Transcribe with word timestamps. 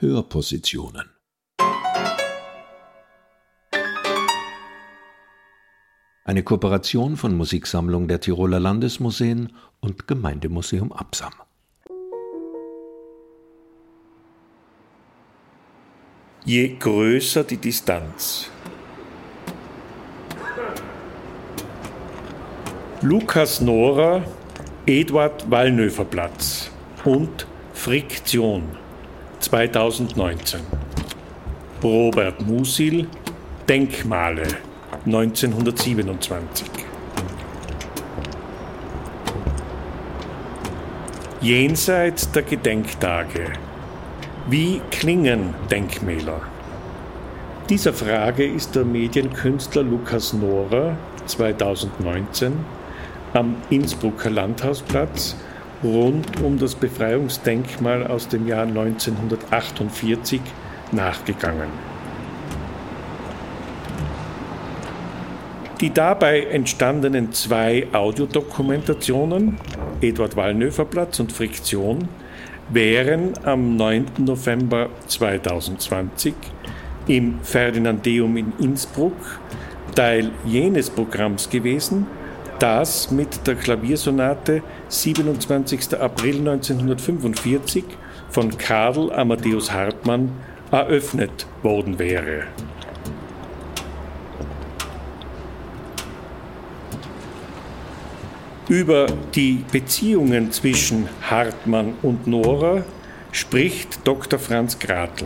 Hörpositionen. 0.00 1.10
Eine 6.24 6.42
Kooperation 6.42 7.18
von 7.18 7.36
Musiksammlung 7.36 8.08
der 8.08 8.18
Tiroler 8.18 8.60
Landesmuseen 8.60 9.52
und 9.80 10.08
Gemeindemuseum 10.08 10.90
Absam. 10.92 11.34
Je 16.46 16.76
größer 16.78 17.44
die 17.44 17.58
Distanz. 17.58 18.50
Lukas 23.02 23.60
Nora, 23.60 24.24
Eduard 24.86 25.50
Wallnöfer 25.50 26.06
Platz 26.06 26.70
und 27.04 27.46
Friktion 27.74 28.80
2019. 29.40 30.60
Robert 31.82 32.40
Musil, 32.46 33.06
Denkmale 33.68 34.46
1927. 35.06 36.68
Jenseits 41.40 42.30
der 42.32 42.42
Gedenktage. 42.42 43.54
Wie 44.48 44.82
klingen 44.90 45.54
Denkmäler? 45.70 46.42
Dieser 47.70 47.94
Frage 47.94 48.44
ist 48.44 48.74
der 48.74 48.84
Medienkünstler 48.84 49.82
Lukas 49.82 50.34
Nora 50.34 50.98
2019 51.24 52.52
am 53.32 53.56
Innsbrucker 53.70 54.28
Landhausplatz 54.28 55.36
rund 55.82 56.40
um 56.42 56.58
das 56.58 56.74
Befreiungsdenkmal 56.74 58.06
aus 58.06 58.28
dem 58.28 58.46
Jahr 58.46 58.64
1948 58.64 60.40
nachgegangen. 60.92 61.68
Die 65.80 65.90
dabei 65.90 66.42
entstandenen 66.42 67.32
zwei 67.32 67.86
Audiodokumentationen, 67.92 69.56
Eduard 70.02 70.36
Wallnöfer 70.36 70.84
Platz 70.84 71.20
und 71.20 71.32
Friktion, 71.32 72.06
wären 72.68 73.32
am 73.44 73.76
9. 73.76 74.06
November 74.18 74.90
2020 75.06 76.34
im 77.08 77.40
Ferdinandeum 77.42 78.36
in 78.36 78.52
Innsbruck 78.58 79.14
Teil 79.94 80.30
jenes 80.44 80.90
Programms 80.90 81.48
gewesen, 81.48 82.06
das 82.60 83.10
mit 83.10 83.46
der 83.46 83.54
Klaviersonate 83.56 84.62
27. 84.88 85.98
April 85.98 86.38
1945 86.38 87.84
von 88.28 88.56
Karl 88.58 89.10
Amadeus 89.12 89.72
Hartmann 89.72 90.30
eröffnet 90.70 91.46
worden 91.62 91.98
wäre. 91.98 92.44
Über 98.68 99.06
die 99.34 99.64
Beziehungen 99.72 100.52
zwischen 100.52 101.08
Hartmann 101.22 101.94
und 102.02 102.26
Nora 102.26 102.84
spricht 103.32 104.06
Dr. 104.06 104.38
Franz 104.38 104.78
Gratl, 104.78 105.24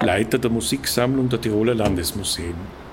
Leiter 0.00 0.38
der 0.38 0.50
Musiksammlung 0.50 1.28
der 1.28 1.40
Tiroler 1.40 1.74
Landesmuseen. 1.74 2.85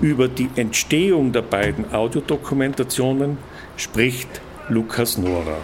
Über 0.00 0.28
die 0.28 0.48
Entstehung 0.54 1.32
der 1.32 1.42
beiden 1.42 1.92
Audiodokumentationen 1.92 3.38
spricht 3.76 4.40
Lukas 4.68 5.18
Nora. 5.18 5.56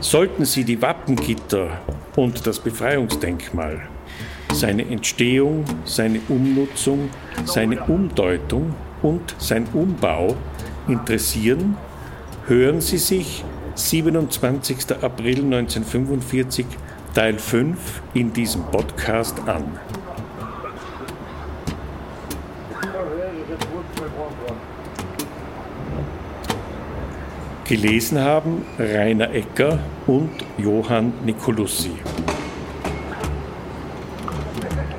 Sollten 0.00 0.44
Sie 0.44 0.62
die 0.62 0.80
Wappengitter 0.80 1.80
und 2.14 2.46
das 2.46 2.60
Befreiungsdenkmal, 2.60 3.88
seine 4.52 4.86
Entstehung, 4.88 5.64
seine 5.84 6.20
Umnutzung, 6.28 7.10
seine 7.44 7.82
Umdeutung 7.82 8.74
und 9.02 9.34
sein 9.38 9.66
Umbau 9.72 10.36
interessieren, 10.86 11.76
hören 12.46 12.80
Sie 12.80 12.98
sich 12.98 13.44
27. 13.74 15.02
April 15.02 15.44
1945 15.44 16.66
Teil 17.14 17.38
5 17.38 18.02
in 18.14 18.32
diesem 18.32 18.62
Podcast 18.64 19.36
an. 19.46 19.78
Gelesen 27.64 28.20
haben 28.20 28.64
Rainer 28.78 29.30
Ecker 29.32 29.78
und 30.06 30.30
Johann 30.58 31.12
Nicolussi. 31.24 31.92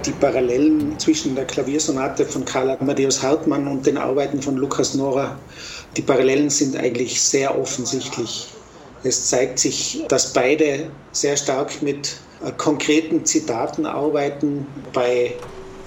Die 0.05 0.11
Parallelen 0.11 0.97
zwischen 0.99 1.35
der 1.35 1.45
Klaviersonate 1.45 2.25
von 2.25 2.43
Karl 2.43 2.71
Amadeus 2.71 3.21
Hartmann 3.21 3.67
und 3.67 3.85
den 3.85 3.97
Arbeiten 3.97 4.41
von 4.41 4.55
Lukas 4.57 4.95
Nora, 4.95 5.37
die 5.95 6.01
Parallelen 6.01 6.49
sind 6.49 6.75
eigentlich 6.75 7.21
sehr 7.21 7.57
offensichtlich. 7.57 8.54
Es 9.05 9.27
zeigt 9.27 9.59
sich, 9.59 10.03
dass 10.09 10.33
beide 10.33 10.89
sehr 11.11 11.37
stark 11.37 11.83
mit 11.83 12.17
äh, 12.43 12.51
konkreten 12.57 13.23
Zitaten 13.23 13.85
arbeiten. 13.85 14.65
Bei 14.93 15.35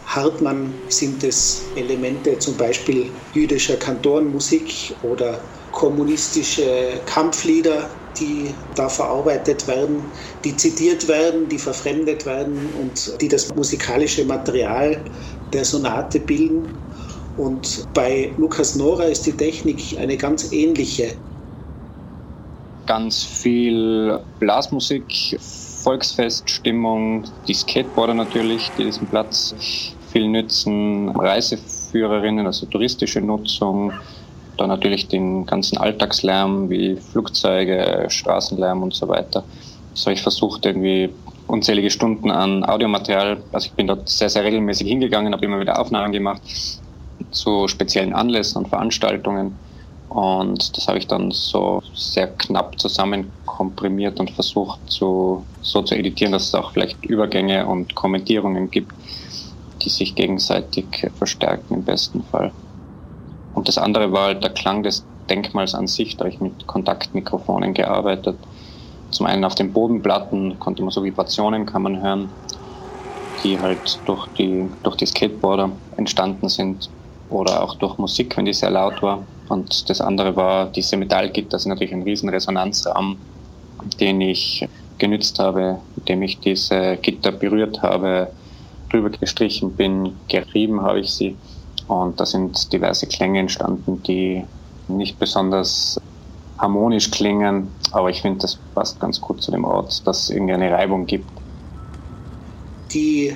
Hartmann 0.07 0.73
sind 0.89 1.25
es 1.25 1.65
Elemente 1.75 2.39
zum 2.39 2.57
Beispiel 2.57 3.11
jüdischer 3.35 3.77
Kantorenmusik 3.77 4.95
oder 5.03 5.41
kommunistische 5.73 7.01
Kampflieder, 7.07 7.91
die 8.21 8.55
da 8.77 8.89
verarbeitet 8.89 9.67
werden, 9.67 10.13
die 10.45 10.57
zitiert 10.57 11.09
werden, 11.09 11.49
die 11.49 11.59
verfremdet 11.59 12.25
werden 12.25 12.73
und 12.81 13.21
die 13.21 13.29
das 13.29 13.53
musikalische 13.55 14.25
Material 14.27 15.05
der 15.53 15.65
Sonate 15.65 16.21
bilden. 16.21 16.81
Und 17.37 17.83
bei 17.95 18.33
Lukas 18.37 18.77
Nora 18.77 19.05
ist 19.05 19.27
die 19.27 19.37
Technik 19.37 19.99
eine 19.99 20.17
ganz 20.17 20.53
ähnliche. 20.53 21.17
Ganz 22.89 23.23
viel 23.23 24.19
Blasmusik, 24.41 25.39
Volksfeststimmung, 25.39 27.25
die 27.47 27.53
Skateboarder 27.53 28.15
natürlich, 28.15 28.73
die 28.79 28.85
diesen 28.85 29.07
Platz 29.09 29.55
viel 30.11 30.27
nützen, 30.27 31.11
Reiseführerinnen, 31.11 32.47
also 32.47 32.65
touristische 32.65 33.21
Nutzung, 33.21 33.93
dann 34.57 34.69
natürlich 34.69 35.07
den 35.07 35.45
ganzen 35.45 35.77
Alltagslärm 35.77 36.71
wie 36.71 36.97
Flugzeuge, 36.97 38.07
Straßenlärm 38.09 38.83
und 38.83 38.95
so 38.95 39.07
weiter. 39.07 39.45
So 39.93 40.07
habe 40.07 40.15
ich 40.15 40.23
versucht, 40.23 40.65
irgendwie 40.65 41.11
unzählige 41.47 41.91
Stunden 41.91 42.31
an 42.31 42.65
Audiomaterial. 42.65 43.43
Also 43.53 43.67
ich 43.67 43.73
bin 43.75 43.87
dort 43.87 44.09
sehr, 44.09 44.31
sehr 44.31 44.45
regelmäßig 44.45 44.89
hingegangen, 44.89 45.35
habe 45.35 45.45
immer 45.45 45.61
wieder 45.61 45.79
Aufnahmen 45.79 46.13
gemacht 46.13 46.41
zu 47.33 47.69
speziellen 47.69 48.15
Anlässen 48.15 48.57
und 48.59 48.69
Veranstaltungen. 48.69 49.59
Und 50.19 50.77
das 50.77 50.89
habe 50.89 50.99
ich 50.99 51.07
dann 51.07 51.31
so 51.31 51.81
sehr 51.95 52.27
knapp 52.27 52.81
zusammen 52.81 53.31
komprimiert 53.47 54.19
und 54.19 54.33
versucht 54.33 54.81
zu, 54.91 55.47
so 55.63 55.83
zu 55.83 55.95
editieren, 55.95 56.33
dass 56.33 56.49
es 56.49 56.55
auch 56.57 56.73
vielleicht 56.73 57.05
Übergänge 57.07 57.65
und 57.65 57.95
Kommentierungen 57.95 58.69
gibt, 58.69 58.91
die 59.81 59.89
sich 59.89 60.17
gegenseitig 60.17 60.87
verstärken 61.17 61.73
im 61.73 61.85
besten 61.85 62.25
Fall. 62.25 62.51
Und 63.55 63.69
das 63.69 63.79
andere 63.79 64.11
war 64.11 64.25
halt 64.25 64.43
der 64.43 64.51
Klang 64.51 64.83
des 64.83 65.05
Denkmals 65.31 65.77
an 65.77 65.87
sich. 65.87 66.17
Da 66.17 66.25
habe 66.25 66.35
ich 66.35 66.41
mit 66.41 66.67
Kontaktmikrofonen 66.67 67.73
gearbeitet. 67.73 68.37
Zum 69.13 69.27
einen 69.27 69.45
auf 69.45 69.55
den 69.55 69.73
Bodenplatten 69.73 70.59
konnte 70.59 70.83
man 70.83 70.91
so 70.91 71.05
Vibrationen 71.05 71.65
kann 71.65 71.83
man 71.83 72.03
hören, 72.03 72.29
die 73.45 73.57
halt 73.61 74.01
durch 74.05 74.27
die, 74.37 74.69
durch 74.83 74.97
die 74.97 75.07
Skateboarder 75.07 75.71
entstanden 75.97 76.49
sind 76.49 76.91
oder 77.31 77.63
auch 77.63 77.77
durch 77.77 77.99
Musik, 77.99 78.37
wenn 78.37 78.47
die 78.47 78.53
sehr 78.53 78.71
laut 78.71 79.01
war. 79.01 79.23
Und 79.49 79.89
das 79.89 80.01
andere 80.01 80.37
war 80.37 80.71
diese 80.71 80.97
Metallgitter, 80.97 81.51
das 81.51 81.63
ist 81.63 81.69
natürlich 81.69 81.93
ein 81.93 82.03
riesen 82.03 82.29
Resonanzraum, 82.29 83.19
den 84.01 84.21
ich 84.21 84.67
genützt 84.99 85.39
habe, 85.39 85.79
indem 85.97 86.23
ich 86.23 86.41
diese 86.41 86.99
Gitter 87.01 87.33
berührt 87.33 87.83
habe, 87.83 88.29
drüber 88.91 89.11
gestrichen 89.11 89.73
bin, 89.73 90.15
gerieben 90.29 90.83
habe 90.83 91.01
ich 91.01 91.11
sie 91.11 91.37
und 91.89 92.21
da 92.21 92.27
sind 92.27 92.73
diverse 92.73 93.07
Klänge 93.07 93.41
entstanden, 93.41 94.03
die 94.03 94.45
nicht 94.89 95.19
besonders 95.19 96.01
harmonisch 96.59 97.11
klingen, 97.11 97.69
aber 97.93 98.11
ich 98.11 98.21
finde, 98.21 98.41
das 98.41 98.59
passt 98.75 99.01
ganz 99.01 99.21
gut 99.21 99.43
zu 99.43 99.51
dem 99.51 99.65
Ort, 99.65 100.07
dass 100.07 100.25
es 100.25 100.31
irgendwie 100.31 100.55
eine 100.55 100.71
Reibung 100.71 101.07
gibt. 101.07 101.27
Die 102.93 103.35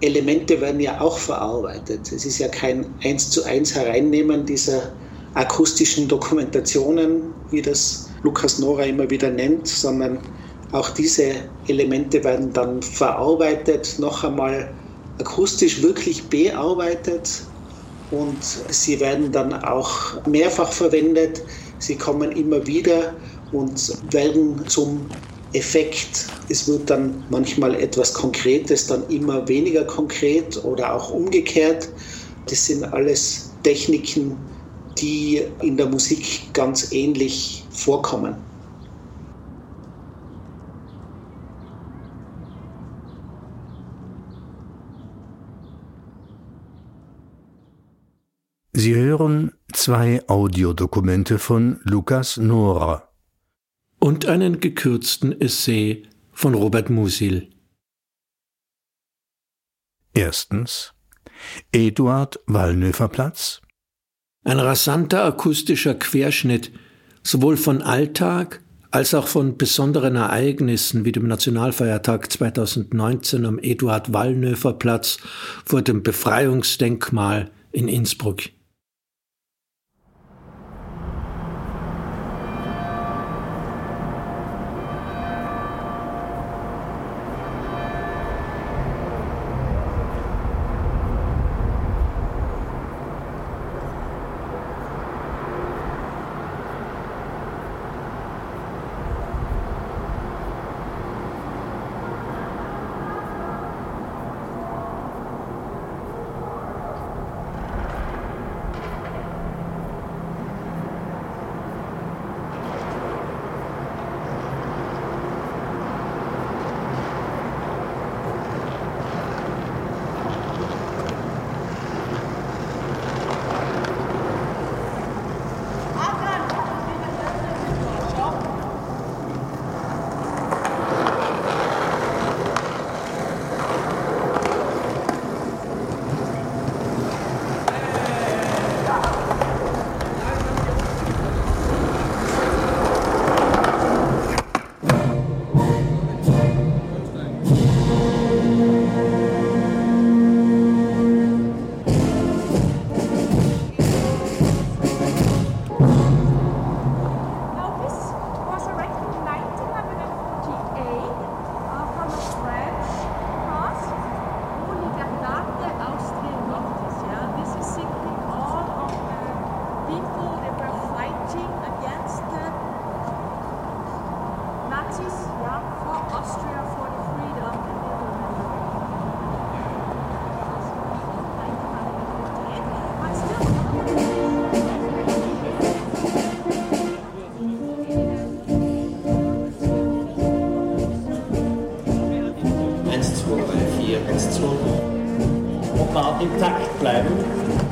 Elemente 0.00 0.60
werden 0.60 0.80
ja 0.80 1.00
auch 1.00 1.16
verarbeitet. 1.16 2.12
Es 2.12 2.24
ist 2.24 2.38
ja 2.38 2.48
kein 2.48 2.86
eins 3.02 3.30
zu 3.30 3.44
eins 3.44 3.74
Hereinnehmen 3.74 4.46
dieser 4.46 4.82
akustischen 5.34 6.08
Dokumentationen, 6.08 7.34
wie 7.50 7.62
das 7.62 8.08
Lukas 8.22 8.58
Nora 8.58 8.84
immer 8.84 9.08
wieder 9.10 9.30
nennt, 9.30 9.68
sondern 9.68 10.18
auch 10.72 10.90
diese 10.90 11.32
Elemente 11.66 12.22
werden 12.22 12.52
dann 12.52 12.82
verarbeitet, 12.82 13.96
noch 13.98 14.24
einmal 14.24 14.72
akustisch 15.18 15.82
wirklich 15.82 16.28
bearbeitet 16.28 17.42
und 18.10 18.42
sie 18.42 18.98
werden 19.00 19.30
dann 19.32 19.52
auch 19.52 20.24
mehrfach 20.26 20.72
verwendet. 20.72 21.42
Sie 21.78 21.96
kommen 21.96 22.32
immer 22.32 22.66
wieder 22.66 23.14
und 23.52 23.92
werden 24.12 24.66
zum 24.68 25.08
Effekt. 25.52 26.26
Es 26.48 26.68
wird 26.68 26.90
dann 26.90 27.24
manchmal 27.30 27.74
etwas 27.74 28.14
Konkretes, 28.14 28.86
dann 28.86 29.06
immer 29.08 29.46
weniger 29.48 29.84
konkret 29.84 30.62
oder 30.64 30.94
auch 30.94 31.10
umgekehrt. 31.10 31.88
Das 32.46 32.66
sind 32.66 32.84
alles 32.84 33.50
Techniken, 33.62 34.36
die 34.98 35.42
in 35.62 35.76
der 35.76 35.86
Musik 35.86 36.52
ganz 36.52 36.92
ähnlich 36.92 37.64
vorkommen. 37.70 38.36
Sie 48.72 48.94
hören 48.94 49.52
zwei 49.74 50.26
Audiodokumente 50.26 51.38
von 51.38 51.80
Lukas 51.82 52.38
Nora 52.38 53.10
und 53.98 54.24
einen 54.24 54.60
gekürzten 54.60 55.38
Essay 55.38 56.04
von 56.32 56.54
Robert 56.54 56.88
Musil. 56.88 57.50
Erstens 60.14 60.94
Eduard 61.72 62.40
Wallnöfer 62.46 63.08
Platz. 63.08 63.60
Ein 64.42 64.58
rasanter 64.58 65.24
akustischer 65.24 65.94
Querschnitt 65.94 66.72
sowohl 67.22 67.58
von 67.58 67.82
Alltag 67.82 68.62
als 68.90 69.12
auch 69.12 69.28
von 69.28 69.58
besonderen 69.58 70.16
Ereignissen 70.16 71.04
wie 71.04 71.12
dem 71.12 71.28
Nationalfeiertag 71.28 72.32
2019 72.32 73.44
am 73.44 73.58
Eduard 73.58 74.14
Wallnöfer 74.14 74.72
Platz 74.72 75.18
vor 75.64 75.82
dem 75.82 76.02
Befreiungsdenkmal 76.02 77.50
in 77.70 77.86
Innsbruck. 77.86 78.40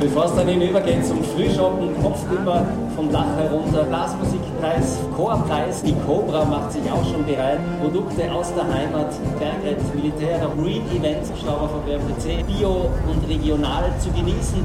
Bevor 0.01 0.25
es 0.25 0.35
dann 0.35 0.49
hinübergeht 0.49 1.05
zum 1.05 1.23
Frühschoppen, 1.23 1.91
Kopf 2.03 2.25
über 2.31 2.65
vom 2.97 3.13
Dach 3.13 3.37
herunter, 3.37 3.85
Blasmusikpreis, 3.85 4.99
Chorpreis, 5.15 5.83
die 5.83 5.95
Cobra 6.07 6.45
macht 6.45 6.73
sich 6.73 6.83
auch 6.91 7.05
schon 7.05 7.27
bereit, 7.27 7.61
Produkte 7.81 8.33
aus 8.33 8.55
der 8.55 8.65
Heimat, 8.65 9.13
Bergret, 9.39 9.95
Militär, 9.95 10.41
Green 10.57 10.83
Events, 10.97 11.31
Schlauber 11.41 11.69
von 11.69 11.83
BMPC, 11.83 12.47
Bio 12.47 12.91
und 13.07 13.29
regional 13.29 13.93
zu 13.99 14.11
genießen. 14.13 14.65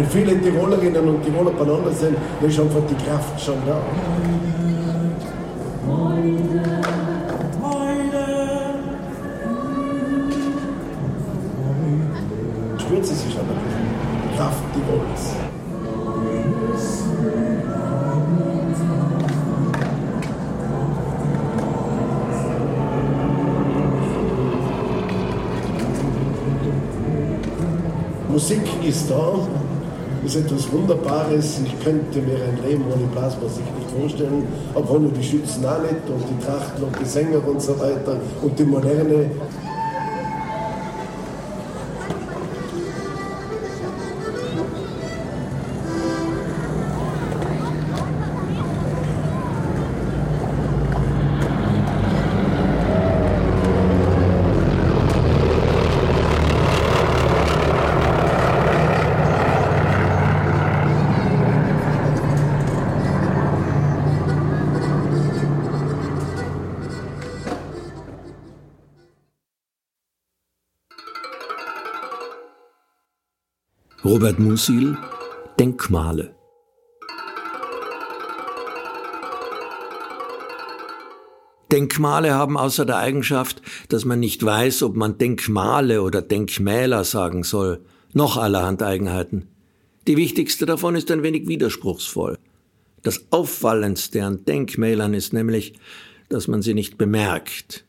Wenn 0.00 0.08
viele 0.08 0.40
Tirolerinnen 0.40 1.08
und 1.08 1.22
Tiroler 1.22 1.50
beieinander 1.50 1.92
sind, 1.92 2.16
dann 2.40 2.48
ist 2.48 2.58
einfach 2.58 2.80
die 2.88 3.04
Kraft 3.04 3.38
schon 3.38 3.56
da. 3.66 3.82
Spürt 12.78 13.04
sie 13.04 13.14
sich 13.14 13.30
schon 13.30 13.42
ein 13.42 13.48
bisschen. 13.48 14.38
Kraft 14.38 14.62
Tirols. 14.72 15.34
Musik 28.30 28.62
ist 28.82 29.10
da, 29.10 29.59
ist 30.24 30.36
etwas 30.36 30.70
Wunderbares. 30.72 31.60
Ich 31.64 31.84
könnte 31.84 32.20
mir 32.20 32.36
ein 32.44 32.58
Leben 32.68 32.84
ohne 32.92 33.06
Blasmusik 33.06 33.64
nicht 33.76 33.90
vorstellen, 33.98 34.46
aber 34.74 34.90
ohne 34.90 35.08
die 35.08 35.22
Schützen 35.22 35.64
auch 35.64 35.80
nicht 35.80 36.08
und 36.08 36.22
die 36.28 36.44
Trachten 36.44 36.84
und 36.84 36.94
die 37.00 37.04
Sänger 37.04 37.46
und 37.46 37.60
so 37.60 37.78
weiter 37.78 38.16
und 38.42 38.58
die 38.58 38.64
Moderne. 38.64 39.30
Robert 74.10 74.40
Musil 74.40 74.98
Denkmale 75.60 76.34
Denkmale 81.70 82.34
haben 82.34 82.58
außer 82.58 82.84
der 82.84 82.96
Eigenschaft, 82.96 83.62
dass 83.88 84.04
man 84.04 84.18
nicht 84.18 84.44
weiß, 84.44 84.82
ob 84.82 84.96
man 84.96 85.16
Denkmale 85.16 86.02
oder 86.02 86.22
Denkmäler 86.22 87.04
sagen 87.04 87.44
soll, 87.44 87.84
noch 88.12 88.36
allerhand 88.36 88.82
Eigenheiten. 88.82 89.46
Die 90.08 90.16
wichtigste 90.16 90.66
davon 90.66 90.96
ist 90.96 91.12
ein 91.12 91.22
wenig 91.22 91.46
widerspruchsvoll. 91.46 92.36
Das 93.04 93.26
Auffallendste 93.30 94.24
an 94.24 94.44
Denkmälern 94.44 95.14
ist 95.14 95.32
nämlich, 95.32 95.74
dass 96.28 96.48
man 96.48 96.62
sie 96.62 96.74
nicht 96.74 96.98
bemerkt. 96.98 97.84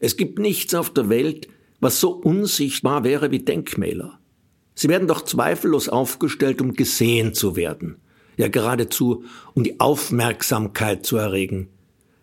Es 0.00 0.16
gibt 0.16 0.40
nichts 0.40 0.74
auf 0.74 0.90
der 0.90 1.08
Welt, 1.08 1.46
was 1.78 2.00
so 2.00 2.10
unsichtbar 2.10 3.04
wäre 3.04 3.30
wie 3.30 3.44
Denkmäler. 3.44 4.18
Sie 4.82 4.88
werden 4.88 5.06
doch 5.06 5.22
zweifellos 5.22 5.88
aufgestellt, 5.88 6.60
um 6.60 6.74
gesehen 6.74 7.34
zu 7.34 7.54
werden, 7.54 7.98
ja 8.36 8.48
geradezu, 8.48 9.22
um 9.54 9.62
die 9.62 9.78
Aufmerksamkeit 9.78 11.06
zu 11.06 11.18
erregen. 11.18 11.68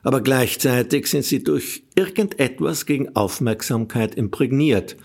Aber 0.04 0.20
gleichzeitig 0.20 1.08
sind 1.08 1.24
sie 1.24 1.42
durch 1.42 1.84
irgendetwas 1.96 2.86
gegen 2.86 3.16
Aufmerksamkeit 3.16 4.14
imprägniert, 4.14 4.98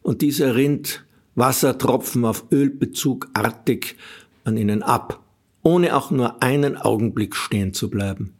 und 0.00 0.22
diese 0.22 0.54
rinnt 0.54 1.04
Wassertropfen 1.34 2.24
auf 2.24 2.46
Ölbezug 2.50 3.28
artig 3.34 3.96
an 4.44 4.56
ihnen 4.56 4.82
ab, 4.82 5.20
ohne 5.62 5.94
auch 5.94 6.10
nur 6.10 6.42
einen 6.42 6.78
Augenblick 6.78 7.36
stehen 7.36 7.74
zu 7.74 7.90
bleiben. 7.90 8.32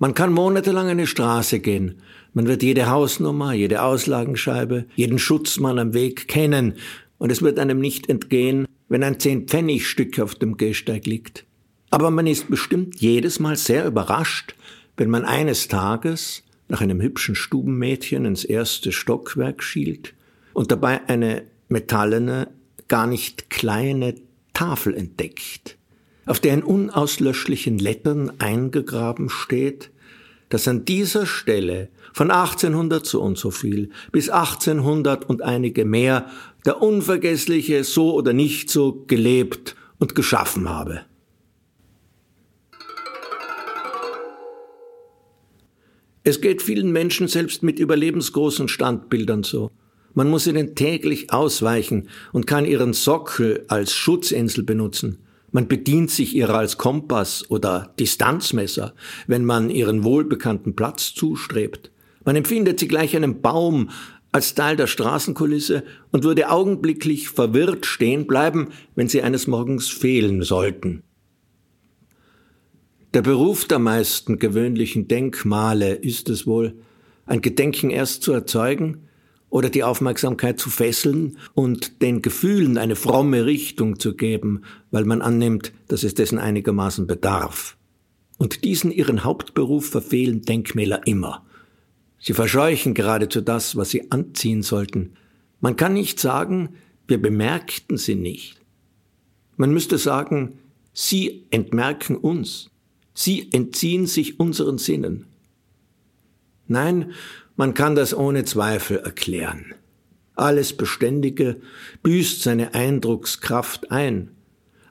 Man 0.00 0.14
kann 0.14 0.32
monatelang 0.32 0.88
eine 0.88 1.06
Straße 1.06 1.60
gehen, 1.60 2.02
man 2.34 2.48
wird 2.48 2.64
jede 2.64 2.90
Hausnummer, 2.90 3.52
jede 3.52 3.82
Auslagenscheibe, 3.82 4.86
jeden 4.96 5.20
Schutzmann 5.20 5.78
am 5.78 5.94
Weg 5.94 6.26
kennen, 6.26 6.74
und 7.22 7.30
es 7.30 7.40
wird 7.40 7.60
einem 7.60 7.78
nicht 7.78 8.08
entgehen, 8.08 8.66
wenn 8.88 9.04
ein 9.04 9.20
Zehn-Pfennig-Stück 9.20 10.18
auf 10.18 10.34
dem 10.34 10.56
Gehsteig 10.56 11.06
liegt. 11.06 11.44
Aber 11.88 12.10
man 12.10 12.26
ist 12.26 12.50
bestimmt 12.50 13.00
jedes 13.00 13.38
Mal 13.38 13.56
sehr 13.56 13.86
überrascht, 13.86 14.56
wenn 14.96 15.08
man 15.08 15.24
eines 15.24 15.68
Tages 15.68 16.42
nach 16.66 16.80
einem 16.80 17.00
hübschen 17.00 17.36
Stubenmädchen 17.36 18.24
ins 18.24 18.44
erste 18.44 18.90
Stockwerk 18.90 19.62
schielt 19.62 20.14
und 20.52 20.72
dabei 20.72 21.08
eine 21.08 21.44
metallene, 21.68 22.48
gar 22.88 23.06
nicht 23.06 23.50
kleine 23.50 24.16
Tafel 24.52 24.92
entdeckt, 24.92 25.78
auf 26.26 26.40
der 26.40 26.54
in 26.54 26.64
unauslöschlichen 26.64 27.78
Lettern 27.78 28.32
eingegraben 28.40 29.28
steht, 29.28 29.91
dass 30.52 30.68
an 30.68 30.84
dieser 30.84 31.24
Stelle 31.24 31.88
von 32.12 32.30
1800 32.30 33.06
so 33.06 33.22
und 33.22 33.38
so 33.38 33.50
viel 33.50 33.88
bis 34.12 34.28
1800 34.28 35.26
und 35.26 35.40
einige 35.40 35.86
mehr 35.86 36.28
der 36.66 36.82
Unvergessliche 36.82 37.84
so 37.84 38.12
oder 38.12 38.34
nicht 38.34 38.68
so 38.68 39.02
gelebt 39.06 39.76
und 39.98 40.14
geschaffen 40.14 40.68
habe. 40.68 41.06
Es 46.22 46.42
geht 46.42 46.60
vielen 46.60 46.92
Menschen 46.92 47.28
selbst 47.28 47.62
mit 47.62 47.78
überlebensgroßen 47.78 48.68
Standbildern 48.68 49.44
so. 49.44 49.70
Man 50.12 50.28
muss 50.28 50.46
ihnen 50.46 50.74
täglich 50.74 51.32
ausweichen 51.32 52.10
und 52.30 52.46
kann 52.46 52.66
ihren 52.66 52.92
Sockel 52.92 53.64
als 53.68 53.94
Schutzinsel 53.94 54.64
benutzen. 54.64 55.21
Man 55.52 55.68
bedient 55.68 56.10
sich 56.10 56.34
ihrer 56.34 56.54
als 56.54 56.78
Kompass 56.78 57.48
oder 57.50 57.94
Distanzmesser, 58.00 58.94
wenn 59.26 59.44
man 59.44 59.68
ihren 59.68 60.02
wohlbekannten 60.02 60.74
Platz 60.74 61.14
zustrebt. 61.14 61.92
Man 62.24 62.36
empfindet 62.36 62.80
sie 62.80 62.88
gleich 62.88 63.14
einem 63.14 63.42
Baum 63.42 63.90
als 64.32 64.54
Teil 64.54 64.76
der 64.76 64.86
Straßenkulisse 64.86 65.84
und 66.10 66.24
würde 66.24 66.50
augenblicklich 66.50 67.28
verwirrt 67.28 67.84
stehen 67.84 68.26
bleiben, 68.26 68.68
wenn 68.94 69.08
sie 69.08 69.22
eines 69.22 69.46
Morgens 69.46 69.88
fehlen 69.88 70.42
sollten. 70.42 71.02
Der 73.12 73.20
Beruf 73.20 73.66
der 73.66 73.78
meisten 73.78 74.38
gewöhnlichen 74.38 75.06
Denkmale 75.06 75.92
ist 75.92 76.30
es 76.30 76.46
wohl, 76.46 76.74
ein 77.26 77.42
Gedenken 77.42 77.90
erst 77.90 78.22
zu 78.22 78.32
erzeugen 78.32 79.06
oder 79.52 79.68
die 79.68 79.84
Aufmerksamkeit 79.84 80.58
zu 80.58 80.70
fesseln 80.70 81.36
und 81.52 82.00
den 82.00 82.22
Gefühlen 82.22 82.78
eine 82.78 82.96
fromme 82.96 83.44
Richtung 83.44 84.00
zu 84.00 84.16
geben, 84.16 84.62
weil 84.90 85.04
man 85.04 85.20
annimmt, 85.20 85.74
dass 85.88 86.04
es 86.04 86.14
dessen 86.14 86.38
einigermaßen 86.38 87.06
bedarf. 87.06 87.76
Und 88.38 88.64
diesen 88.64 88.90
ihren 88.90 89.24
Hauptberuf 89.24 89.90
verfehlen 89.90 90.40
Denkmäler 90.40 91.06
immer. 91.06 91.44
Sie 92.18 92.32
verscheuchen 92.32 92.94
geradezu 92.94 93.42
das, 93.42 93.76
was 93.76 93.90
sie 93.90 94.10
anziehen 94.10 94.62
sollten. 94.62 95.12
Man 95.60 95.76
kann 95.76 95.92
nicht 95.92 96.18
sagen, 96.18 96.70
wir 97.06 97.20
bemerkten 97.20 97.98
sie 97.98 98.14
nicht. 98.14 98.58
Man 99.58 99.70
müsste 99.74 99.98
sagen, 99.98 100.60
sie 100.94 101.44
entmerken 101.50 102.16
uns. 102.16 102.70
Sie 103.12 103.52
entziehen 103.52 104.06
sich 104.06 104.40
unseren 104.40 104.78
Sinnen. 104.78 105.26
Nein, 106.68 107.12
man 107.56 107.74
kann 107.74 107.94
das 107.94 108.14
ohne 108.16 108.44
Zweifel 108.44 108.98
erklären. 108.98 109.74
Alles 110.34 110.72
Beständige 110.72 111.60
büßt 112.02 112.42
seine 112.42 112.74
Eindruckskraft 112.74 113.90
ein. 113.90 114.30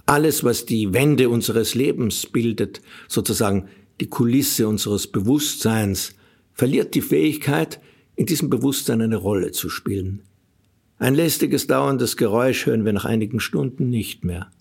Alles, 0.05 0.43
was 0.43 0.65
die 0.65 0.93
Wände 0.93 1.29
unseres 1.29 1.73
Lebens 1.73 2.25
bildet, 2.27 2.81
sozusagen 3.07 3.67
die 3.99 4.09
Kulisse 4.09 4.67
unseres 4.67 5.07
Bewusstseins, 5.07 6.15
verliert 6.53 6.95
die 6.95 7.01
Fähigkeit, 7.01 7.79
in 8.15 8.25
diesem 8.25 8.49
Bewusstsein 8.49 9.01
eine 9.01 9.15
Rolle 9.15 9.51
zu 9.51 9.69
spielen. 9.69 10.21
Ein 10.99 11.15
lästiges, 11.15 11.65
dauerndes 11.65 12.17
Geräusch 12.17 12.67
hören 12.67 12.85
wir 12.85 12.93
nach 12.93 13.05
einigen 13.05 13.39
Stunden 13.39 13.89
nicht 13.89 14.23
mehr. 14.23 14.51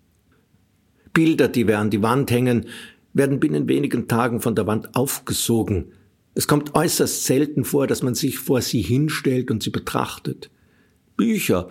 Bilder, 1.12 1.48
die 1.48 1.66
wir 1.66 1.78
an 1.78 1.90
die 1.90 2.02
Wand 2.02 2.30
hängen, 2.30 2.66
werden 3.12 3.40
binnen 3.40 3.68
wenigen 3.68 4.08
Tagen 4.08 4.40
von 4.40 4.54
der 4.54 4.66
Wand 4.66 4.94
aufgesogen. 4.94 5.92
Es 6.40 6.46
kommt 6.46 6.74
äußerst 6.74 7.26
selten 7.26 7.66
vor, 7.66 7.86
dass 7.86 8.02
man 8.02 8.14
sich 8.14 8.38
vor 8.38 8.62
sie 8.62 8.80
hinstellt 8.80 9.50
und 9.50 9.62
sie 9.62 9.68
betrachtet. 9.68 10.48
Bücher, 11.18 11.68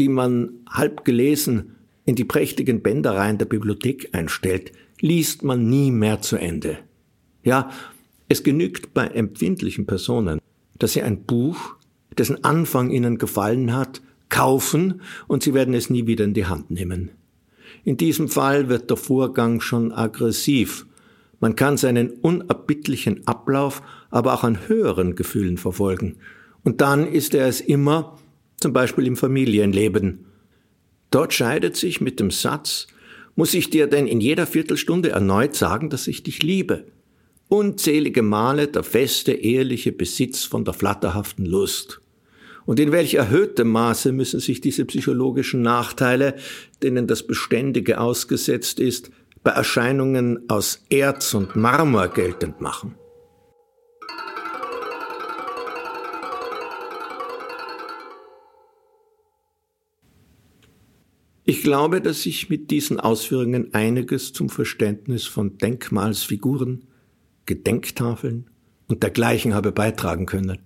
die 0.00 0.08
man 0.08 0.50
halb 0.68 1.04
gelesen 1.04 1.76
in 2.06 2.16
die 2.16 2.24
prächtigen 2.24 2.82
Bändereien 2.82 3.38
der 3.38 3.44
Bibliothek 3.44 4.08
einstellt, 4.10 4.72
liest 5.00 5.44
man 5.44 5.68
nie 5.68 5.92
mehr 5.92 6.20
zu 6.22 6.34
Ende. 6.38 6.78
Ja, 7.44 7.70
es 8.26 8.42
genügt 8.42 8.94
bei 8.94 9.06
empfindlichen 9.06 9.86
Personen, 9.86 10.40
dass 10.76 10.94
sie 10.94 11.02
ein 11.02 11.22
Buch, 11.22 11.76
dessen 12.18 12.42
Anfang 12.42 12.90
ihnen 12.90 13.16
gefallen 13.16 13.72
hat, 13.72 14.02
kaufen 14.28 15.02
und 15.28 15.44
sie 15.44 15.54
werden 15.54 15.72
es 15.72 15.88
nie 15.88 16.08
wieder 16.08 16.24
in 16.24 16.34
die 16.34 16.46
Hand 16.46 16.72
nehmen. 16.72 17.10
In 17.84 17.96
diesem 17.96 18.28
Fall 18.28 18.68
wird 18.68 18.90
der 18.90 18.96
Vorgang 18.96 19.60
schon 19.60 19.92
aggressiv. 19.92 20.84
Man 21.38 21.54
kann 21.54 21.76
seinen 21.76 22.10
unerbittlichen 22.10 23.24
Ablauf 23.28 23.82
aber 24.10 24.34
auch 24.34 24.44
an 24.44 24.68
höheren 24.68 25.14
Gefühlen 25.14 25.56
verfolgen. 25.56 26.16
Und 26.62 26.80
dann 26.80 27.06
ist 27.06 27.34
er 27.34 27.46
es 27.46 27.60
immer, 27.60 28.18
zum 28.58 28.72
Beispiel 28.72 29.06
im 29.06 29.16
Familienleben. 29.16 30.26
Dort 31.10 31.32
scheidet 31.32 31.76
sich 31.76 32.00
mit 32.00 32.20
dem 32.20 32.30
Satz, 32.30 32.86
muss 33.34 33.54
ich 33.54 33.70
dir 33.70 33.86
denn 33.86 34.06
in 34.06 34.20
jeder 34.20 34.46
Viertelstunde 34.46 35.10
erneut 35.10 35.54
sagen, 35.54 35.88
dass 35.88 36.06
ich 36.06 36.22
dich 36.22 36.42
liebe? 36.42 36.84
Unzählige 37.48 38.22
Male 38.22 38.68
der 38.68 38.82
feste, 38.82 39.32
ehrliche 39.32 39.92
Besitz 39.92 40.44
von 40.44 40.64
der 40.64 40.74
flatterhaften 40.74 41.46
Lust. 41.46 42.00
Und 42.66 42.78
in 42.78 42.92
welch 42.92 43.14
erhöhtem 43.14 43.68
Maße 43.68 44.12
müssen 44.12 44.40
sich 44.40 44.60
diese 44.60 44.84
psychologischen 44.84 45.62
Nachteile, 45.62 46.36
denen 46.82 47.06
das 47.06 47.26
Beständige 47.26 47.98
ausgesetzt 47.98 48.78
ist, 48.78 49.10
bei 49.42 49.52
Erscheinungen 49.52 50.48
aus 50.48 50.84
Erz 50.90 51.34
und 51.34 51.56
Marmor 51.56 52.08
geltend 52.08 52.60
machen? 52.60 52.94
Ich 61.50 61.64
glaube, 61.64 62.00
dass 62.00 62.26
ich 62.26 62.48
mit 62.48 62.70
diesen 62.70 63.00
Ausführungen 63.00 63.74
einiges 63.74 64.32
zum 64.32 64.50
Verständnis 64.50 65.26
von 65.26 65.58
Denkmalsfiguren, 65.58 66.84
Gedenktafeln 67.44 68.48
und 68.86 69.02
dergleichen 69.02 69.52
habe 69.52 69.72
beitragen 69.72 70.26
können. 70.26 70.58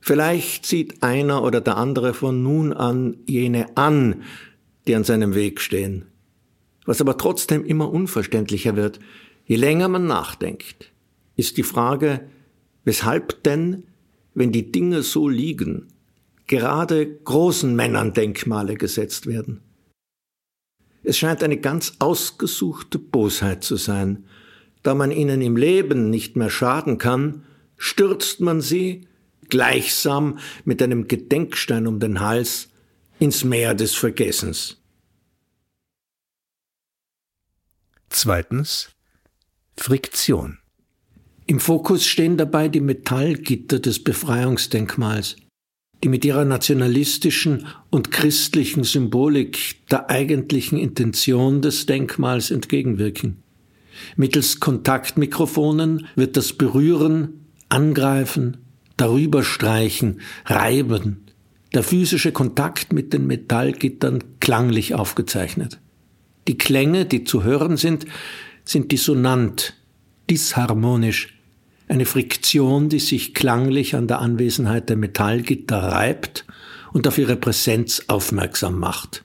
Vielleicht 0.00 0.66
sieht 0.66 1.04
einer 1.04 1.44
oder 1.44 1.60
der 1.60 1.76
andere 1.76 2.14
von 2.14 2.42
nun 2.42 2.72
an 2.72 3.18
jene 3.28 3.76
an, 3.76 4.24
die 4.88 4.96
an 4.96 5.04
seinem 5.04 5.36
Weg 5.36 5.60
stehen. 5.60 6.06
Was 6.84 7.00
aber 7.00 7.16
trotzdem 7.16 7.64
immer 7.64 7.88
unverständlicher 7.88 8.74
wird, 8.74 8.98
je 9.44 9.54
länger 9.54 9.86
man 9.86 10.08
nachdenkt, 10.08 10.90
ist 11.36 11.58
die 11.58 11.62
Frage, 11.62 12.28
weshalb 12.82 13.44
denn, 13.44 13.84
wenn 14.34 14.50
die 14.50 14.72
Dinge 14.72 15.04
so 15.04 15.28
liegen, 15.28 15.86
gerade 16.48 17.06
großen 17.06 17.72
Männern 17.76 18.14
Denkmale 18.14 18.74
gesetzt 18.74 19.28
werden. 19.28 19.60
Es 21.02 21.18
scheint 21.18 21.42
eine 21.42 21.58
ganz 21.58 21.94
ausgesuchte 21.98 22.98
Bosheit 22.98 23.64
zu 23.64 23.76
sein. 23.76 24.24
Da 24.82 24.94
man 24.94 25.10
ihnen 25.10 25.42
im 25.42 25.56
Leben 25.56 26.10
nicht 26.10 26.36
mehr 26.36 26.50
schaden 26.50 26.98
kann, 26.98 27.44
stürzt 27.76 28.40
man 28.40 28.60
sie 28.60 29.08
gleichsam 29.48 30.38
mit 30.64 30.82
einem 30.82 31.08
Gedenkstein 31.08 31.86
um 31.86 32.00
den 32.00 32.20
Hals 32.20 32.68
ins 33.18 33.44
Meer 33.44 33.74
des 33.74 33.94
Vergessens. 33.94 34.80
Zweitens 38.08 38.90
Friktion. 39.76 40.58
Im 41.46 41.60
Fokus 41.60 42.06
stehen 42.06 42.36
dabei 42.36 42.68
die 42.68 42.80
Metallgitter 42.80 43.80
des 43.80 44.04
Befreiungsdenkmals, 44.04 45.36
die 46.02 46.08
mit 46.08 46.24
ihrer 46.24 46.44
nationalistischen 46.44 47.66
und 47.90 48.10
christlichen 48.10 48.84
Symbolik 48.84 49.76
der 49.90 50.10
eigentlichen 50.10 50.78
Intention 50.78 51.62
des 51.62 51.86
Denkmals 51.86 52.50
entgegenwirken. 52.50 53.42
Mittels 54.16 54.58
Kontaktmikrofonen 54.58 56.06
wird 56.16 56.36
das 56.36 56.54
Berühren, 56.54 57.46
Angreifen, 57.68 58.58
Darüberstreichen, 58.96 60.20
Reiben, 60.44 61.24
der 61.72 61.82
physische 61.82 62.32
Kontakt 62.32 62.92
mit 62.92 63.12
den 63.12 63.26
Metallgittern 63.26 64.24
klanglich 64.40 64.94
aufgezeichnet. 64.94 65.78
Die 66.48 66.58
Klänge, 66.58 67.06
die 67.06 67.24
zu 67.24 67.44
hören 67.44 67.76
sind, 67.76 68.06
sind 68.64 68.92
dissonant, 68.92 69.74
disharmonisch, 70.28 71.41
eine 71.92 72.06
Friktion, 72.06 72.88
die 72.88 73.00
sich 73.00 73.34
klanglich 73.34 73.94
an 73.94 74.06
der 74.08 74.20
Anwesenheit 74.20 74.88
der 74.88 74.96
Metallgitter 74.96 75.76
reibt 75.76 76.46
und 76.94 77.06
auf 77.06 77.18
ihre 77.18 77.36
Präsenz 77.36 78.04
aufmerksam 78.08 78.78
macht. 78.78 79.24